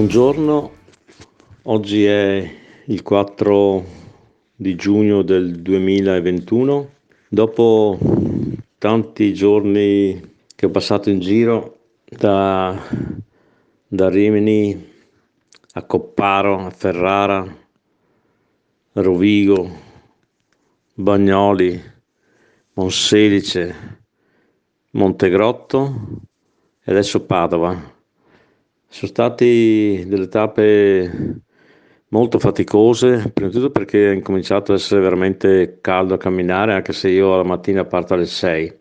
[0.00, 0.72] Buongiorno,
[1.64, 2.50] oggi è
[2.86, 3.84] il 4
[4.56, 6.90] di giugno del 2021.
[7.28, 7.98] Dopo
[8.78, 10.18] tanti giorni
[10.56, 12.82] che ho passato in giro da,
[13.86, 14.90] da Rimini
[15.74, 17.46] a Copparo, a Ferrara,
[18.92, 19.70] Rovigo,
[20.94, 21.78] Bagnoli,
[22.72, 23.98] Monselice,
[24.92, 25.94] Montegrotto
[26.82, 27.98] e adesso Padova
[28.92, 31.42] sono state delle tappe
[32.08, 36.92] molto faticose, prima di tutto perché ha incominciato ad essere veramente caldo a camminare, anche
[36.92, 38.78] se io la mattina parto alle 6.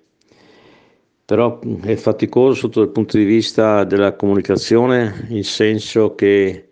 [1.25, 6.69] Però è faticoso sotto il punto di vista della comunicazione, in senso che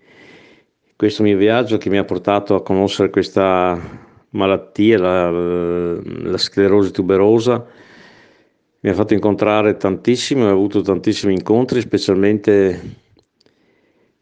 [0.96, 3.80] questo mio viaggio che mi ha portato a conoscere questa
[4.32, 7.64] malattia, la, la sclerosi tuberosa,
[8.80, 13.06] mi ha fatto incontrare tantissimo, ho avuto tantissimi incontri, specialmente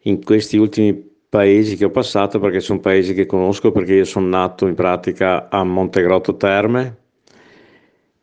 [0.07, 4.27] in questi ultimi paesi che ho passato perché sono paesi che conosco perché io sono
[4.27, 6.97] nato in pratica a Montegrotto Terme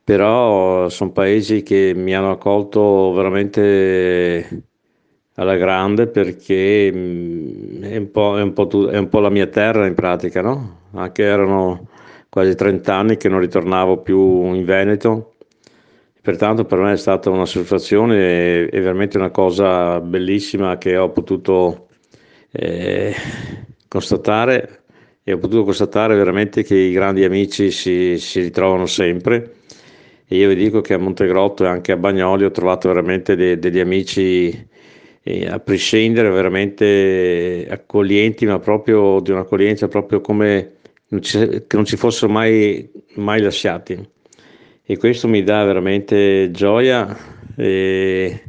[0.05, 4.65] però sono paesi che mi hanno accolto veramente
[5.35, 9.47] alla grande perché mm, è un po', è un po', è un po la mia
[9.47, 10.81] terra in pratica no?
[10.95, 11.89] anche erano
[12.29, 15.32] quasi 30 anni che non ritornavo più in Veneto
[16.23, 21.89] Pertanto per me è stata una soddisfazione e, veramente una cosa bellissima che ho potuto
[22.53, 23.13] eh,
[23.89, 24.85] constatare
[25.25, 29.55] e ho potuto constatare veramente che i grandi amici si, si ritrovano sempre.
[30.29, 33.59] E io vi dico che a Montegrotto e anche a Bagnoli ho trovato veramente de,
[33.59, 34.69] degli amici
[35.25, 40.75] eh, a prescindere veramente accoglienti ma proprio di un'accoglienza proprio come
[41.09, 44.21] non ci, che non ci fossero mai, mai lasciati
[44.85, 47.17] e questo mi dà veramente gioia
[47.57, 48.43] e,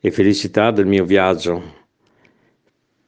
[0.00, 1.80] e felicità del mio viaggio.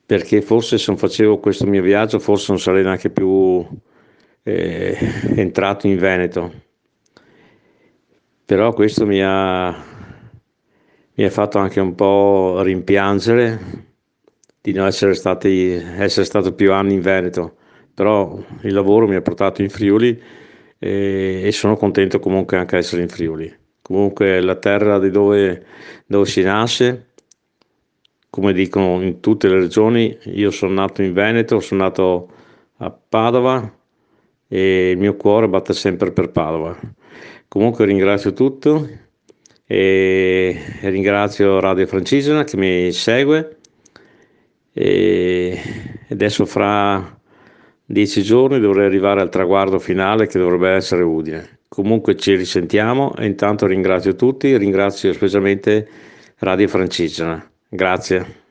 [0.07, 3.67] Perché forse se non facevo questo mio viaggio forse non sarei neanche più
[4.43, 4.97] eh,
[5.35, 6.63] entrato in Veneto.
[8.45, 9.71] Però questo mi ha,
[11.15, 13.59] mi ha fatto anche un po' rimpiangere
[14.61, 17.57] di non essere, stati, essere stato più anni in Veneto.
[17.95, 20.21] Però il lavoro mi ha portato in Friuli
[20.85, 23.51] e, e sono contento comunque anche di essere in Friuli.
[23.81, 25.65] Comunque la terra di dove,
[26.07, 27.13] dove si nasce,
[28.29, 32.29] come dicono in tutte le regioni, io sono nato in Veneto, sono nato
[32.79, 33.73] a Padova
[34.47, 36.79] e il mio cuore batte sempre per Padova.
[37.49, 38.87] Comunque ringrazio tutto
[39.67, 43.59] e ringrazio Radio Francigena che mi segue
[44.73, 45.59] e
[46.11, 47.19] adesso fra
[47.85, 51.59] dieci giorni dovrei arrivare al traguardo finale che dovrebbe essere Udine.
[51.69, 55.89] Comunque ci risentiamo e intanto ringrazio tutti, ringrazio specialmente
[56.39, 57.45] Radio Francigena.
[57.69, 58.43] Grazie.